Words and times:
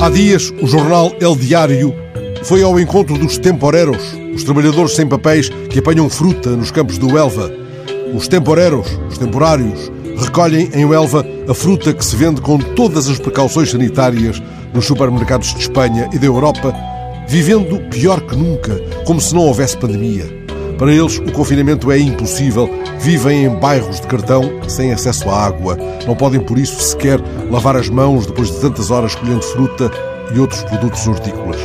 Há 0.00 0.08
dias, 0.10 0.54
o 0.62 0.66
jornal 0.68 1.12
El 1.20 1.34
Diário 1.34 1.92
foi 2.44 2.62
ao 2.62 2.78
encontro 2.78 3.18
dos 3.18 3.36
temporeros, 3.36 4.14
os 4.32 4.44
trabalhadores 4.44 4.94
sem 4.94 5.08
papéis 5.08 5.48
que 5.68 5.80
apanham 5.80 6.08
fruta 6.08 6.50
nos 6.50 6.70
campos 6.70 6.98
do 6.98 7.18
Elva. 7.18 7.52
Os 8.14 8.28
temporeros, 8.28 8.86
os 9.10 9.18
temporários, 9.18 9.90
recolhem 10.16 10.70
em 10.72 10.82
Elva 10.82 11.26
a 11.48 11.52
fruta 11.52 11.92
que 11.92 12.04
se 12.04 12.14
vende 12.14 12.40
com 12.40 12.58
todas 12.58 13.08
as 13.08 13.18
precauções 13.18 13.72
sanitárias 13.72 14.40
nos 14.72 14.84
supermercados 14.84 15.52
de 15.52 15.62
Espanha 15.62 16.08
e 16.12 16.18
da 16.18 16.26
Europa, 16.26 16.72
vivendo 17.26 17.80
pior 17.90 18.20
que 18.20 18.36
nunca, 18.36 18.80
como 19.04 19.20
se 19.20 19.34
não 19.34 19.42
houvesse 19.42 19.76
pandemia. 19.76 20.37
Para 20.78 20.92
eles, 20.92 21.18
o 21.18 21.32
confinamento 21.32 21.90
é 21.90 21.98
impossível. 21.98 22.70
Vivem 23.00 23.46
em 23.46 23.48
bairros 23.48 24.00
de 24.00 24.06
cartão 24.06 24.48
sem 24.68 24.92
acesso 24.92 25.28
à 25.28 25.44
água. 25.44 25.76
Não 26.06 26.14
podem, 26.14 26.40
por 26.40 26.56
isso, 26.56 26.80
sequer 26.80 27.20
lavar 27.50 27.74
as 27.76 27.88
mãos 27.88 28.26
depois 28.26 28.48
de 28.48 28.60
tantas 28.60 28.88
horas 28.88 29.16
colhendo 29.16 29.42
fruta 29.42 29.90
e 30.32 30.38
outros 30.38 30.62
produtos 30.62 31.04
hortícolas. 31.04 31.60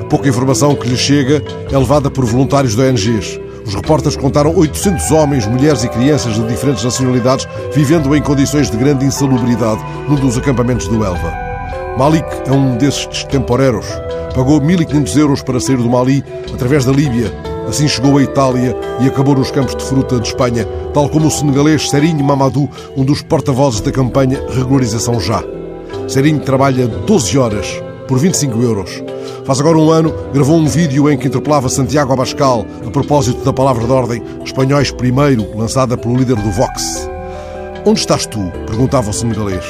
A 0.00 0.04
pouca 0.04 0.28
informação 0.28 0.76
que 0.76 0.88
lhes 0.88 1.00
chega 1.00 1.42
é 1.70 1.76
levada 1.76 2.08
por 2.08 2.24
voluntários 2.24 2.76
de 2.76 2.80
ONGs. 2.80 3.40
Os 3.66 3.74
repórteres 3.74 4.16
contaram 4.16 4.54
800 4.56 5.10
homens, 5.10 5.44
mulheres 5.44 5.82
e 5.82 5.88
crianças 5.88 6.34
de 6.34 6.42
diferentes 6.46 6.84
nacionalidades 6.84 7.46
vivendo 7.74 8.14
em 8.14 8.22
condições 8.22 8.70
de 8.70 8.76
grande 8.76 9.04
insalubridade 9.04 9.84
num 10.08 10.14
dos 10.14 10.38
acampamentos 10.38 10.86
do 10.86 11.04
Elva. 11.04 11.34
Malik 11.98 12.24
é 12.46 12.52
um 12.52 12.76
desses 12.76 13.24
temporeros. 13.24 13.86
Pagou 14.32 14.60
1.500 14.60 15.16
euros 15.16 15.42
para 15.42 15.58
sair 15.58 15.76
do 15.76 15.90
Mali 15.90 16.24
através 16.54 16.84
da 16.84 16.92
Líbia 16.92 17.57
Assim 17.68 17.86
chegou 17.86 18.16
à 18.16 18.22
Itália 18.22 18.74
e 18.98 19.06
acabou 19.06 19.34
nos 19.34 19.50
campos 19.50 19.76
de 19.76 19.84
fruta 19.84 20.18
de 20.18 20.28
Espanha, 20.28 20.66
tal 20.94 21.06
como 21.06 21.26
o 21.26 21.30
senegalês 21.30 21.90
Serinho 21.90 22.24
Mamadou, 22.24 22.66
um 22.96 23.04
dos 23.04 23.20
porta-vozes 23.20 23.82
da 23.82 23.92
campanha 23.92 24.42
Regularização 24.48 25.20
Já. 25.20 25.44
Serinho 26.08 26.40
trabalha 26.40 26.88
12 26.88 27.36
horas 27.36 27.82
por 28.08 28.18
25 28.18 28.62
euros. 28.62 29.02
Faz 29.44 29.60
agora 29.60 29.76
um 29.76 29.90
ano, 29.90 30.14
gravou 30.32 30.56
um 30.56 30.66
vídeo 30.66 31.10
em 31.10 31.18
que 31.18 31.28
interpelava 31.28 31.68
Santiago 31.68 32.10
Abascal 32.10 32.64
a 32.86 32.90
propósito 32.90 33.44
da 33.44 33.52
palavra 33.52 33.84
de 33.84 33.92
ordem 33.92 34.22
Espanhóis 34.42 34.90
Primeiro, 34.90 35.46
lançada 35.54 35.94
pelo 35.94 36.16
líder 36.16 36.36
do 36.36 36.50
Vox. 36.50 37.06
Onde 37.84 38.00
estás 38.00 38.24
tu? 38.24 38.50
perguntava 38.66 39.10
o 39.10 39.12
senegalês. 39.12 39.64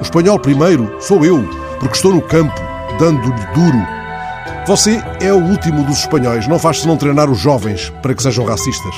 O 0.00 0.02
espanhol 0.02 0.38
primeiro 0.40 0.90
sou 0.98 1.24
eu, 1.24 1.48
porque 1.78 1.94
estou 1.94 2.12
no 2.12 2.22
campo, 2.22 2.60
dando-lhe 2.98 3.46
duro 3.54 4.00
você 4.66 5.02
é 5.20 5.32
o 5.32 5.42
último 5.42 5.82
dos 5.84 5.98
espanhóis, 5.98 6.46
não 6.46 6.58
faz 6.58 6.80
senão 6.80 6.96
treinar 6.96 7.30
os 7.30 7.38
jovens 7.38 7.92
para 8.02 8.14
que 8.14 8.22
sejam 8.22 8.44
racistas. 8.44 8.94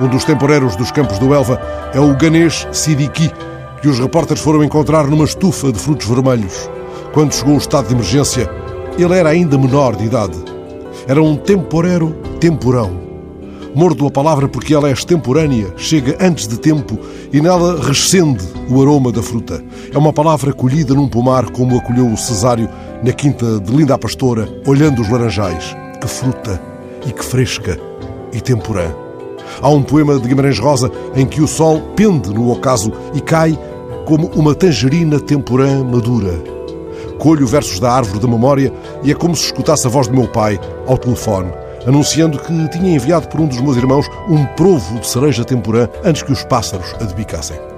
Um 0.00 0.08
dos 0.08 0.24
temporeiros 0.24 0.76
dos 0.76 0.90
campos 0.90 1.18
do 1.18 1.32
Elva 1.34 1.60
é 1.92 2.00
o 2.00 2.16
ganês 2.16 2.66
Sidiki, 2.72 3.30
que 3.80 3.88
os 3.88 3.98
repórteres 3.98 4.42
foram 4.42 4.64
encontrar 4.64 5.06
numa 5.06 5.24
estufa 5.24 5.72
de 5.72 5.78
frutos 5.78 6.06
vermelhos. 6.06 6.70
Quando 7.12 7.34
chegou 7.34 7.54
o 7.54 7.58
estado 7.58 7.88
de 7.88 7.94
emergência, 7.94 8.50
ele 8.98 9.14
era 9.14 9.30
ainda 9.30 9.58
menor 9.58 9.96
de 9.96 10.04
idade. 10.04 10.36
Era 11.06 11.22
um 11.22 11.36
temporero 11.36 12.12
temporão. 12.40 13.06
Mordo 13.74 14.06
a 14.06 14.10
palavra 14.10 14.48
porque 14.48 14.74
ela 14.74 14.88
é 14.88 14.92
extemporânea, 14.92 15.72
chega 15.76 16.16
antes 16.18 16.48
de 16.48 16.58
tempo 16.58 16.98
e 17.32 17.40
nela 17.40 17.78
rescende 17.82 18.42
o 18.70 18.80
aroma 18.80 19.12
da 19.12 19.22
fruta. 19.22 19.62
É 19.92 19.98
uma 19.98 20.12
palavra 20.12 20.52
colhida 20.52 20.94
num 20.94 21.06
pomar 21.06 21.50
como 21.50 21.76
acolheu 21.76 22.06
o 22.06 22.16
Cesário 22.16 22.68
na 23.02 23.12
quinta 23.12 23.60
de 23.60 23.72
Linda 23.74 23.94
a 23.94 23.98
Pastora, 23.98 24.48
olhando 24.66 25.02
os 25.02 25.08
laranjais. 25.08 25.76
Que 26.00 26.08
fruta 26.08 26.60
e 27.06 27.12
que 27.12 27.24
fresca 27.24 27.78
e 28.32 28.40
temporã. 28.40 28.94
Há 29.60 29.68
um 29.70 29.82
poema 29.82 30.18
de 30.18 30.28
Guimarães 30.28 30.58
Rosa 30.58 30.90
em 31.14 31.26
que 31.26 31.40
o 31.40 31.46
sol 31.46 31.80
pende 31.94 32.32
no 32.32 32.50
ocaso 32.50 32.92
e 33.14 33.20
cai 33.20 33.58
como 34.04 34.28
uma 34.28 34.54
tangerina 34.54 35.18
temporã 35.20 35.82
madura. 35.84 36.34
Colho 37.18 37.46
versos 37.46 37.80
da 37.80 37.92
árvore 37.92 38.20
da 38.20 38.28
memória 38.28 38.72
e 39.02 39.10
é 39.10 39.14
como 39.14 39.34
se 39.34 39.46
escutasse 39.46 39.86
a 39.86 39.90
voz 39.90 40.08
do 40.08 40.14
meu 40.14 40.28
pai 40.28 40.60
ao 40.86 40.98
telefone 40.98 41.50
anunciando 41.86 42.38
que 42.38 42.68
tinha 42.68 42.96
enviado 42.96 43.28
por 43.28 43.40
um 43.40 43.46
dos 43.46 43.60
meus 43.60 43.76
irmãos 43.76 44.10
um 44.28 44.44
provo 44.44 44.98
de 44.98 45.06
cereja 45.06 45.44
temporã 45.44 45.88
antes 46.04 46.22
que 46.22 46.32
os 46.32 46.44
pássaros 46.44 46.92
a 47.00 47.04
debicassem. 47.04 47.75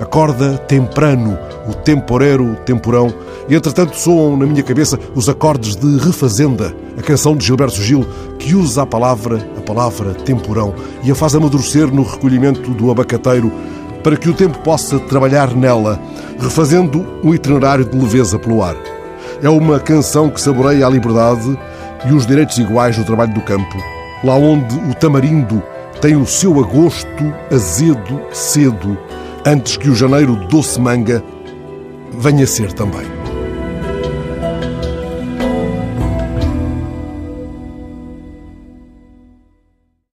Acorda 0.00 0.56
temprano 0.58 1.36
o 1.68 1.74
temporero 1.74 2.56
temporão 2.64 3.12
e 3.48 3.54
entretanto 3.54 3.96
soam 3.96 4.36
na 4.36 4.46
minha 4.46 4.62
cabeça 4.62 4.98
os 5.14 5.28
acordes 5.28 5.74
de 5.74 5.98
Refazenda, 5.98 6.74
a 6.96 7.02
canção 7.02 7.36
de 7.36 7.44
Gilberto 7.44 7.82
Gil, 7.82 8.06
que 8.38 8.54
usa 8.54 8.82
a 8.82 8.86
palavra, 8.86 9.44
a 9.56 9.60
palavra 9.60 10.14
temporão 10.14 10.72
e 11.02 11.10
a 11.10 11.14
faz 11.14 11.34
amadurecer 11.34 11.92
no 11.92 12.02
recolhimento 12.02 12.70
do 12.70 12.90
abacateiro 12.90 13.52
para 14.04 14.16
que 14.16 14.30
o 14.30 14.34
tempo 14.34 14.58
possa 14.60 14.98
trabalhar 15.00 15.54
nela, 15.54 16.00
refazendo 16.38 17.04
um 17.22 17.34
itinerário 17.34 17.84
de 17.84 17.98
leveza 17.98 18.38
pelo 18.38 18.62
ar. 18.62 18.76
É 19.42 19.48
uma 19.48 19.80
canção 19.80 20.30
que 20.30 20.40
saboreia 20.40 20.86
a 20.86 20.90
liberdade 20.90 21.58
e 22.08 22.12
os 22.12 22.24
direitos 22.24 22.56
iguais 22.58 22.96
no 22.96 23.04
trabalho 23.04 23.34
do 23.34 23.40
campo, 23.40 23.76
lá 24.22 24.34
onde 24.34 24.76
o 24.76 24.94
tamarindo 24.94 25.62
tem 26.00 26.16
o 26.16 26.26
seu 26.26 26.60
agosto 26.60 27.34
azedo 27.52 28.20
cedo, 28.32 28.96
antes 29.48 29.78
que 29.78 29.88
o 29.88 29.94
janeiro 29.94 30.36
doce 30.48 30.78
manga 30.78 31.24
venha 32.12 32.46
ser 32.46 32.70
também. 32.74 33.17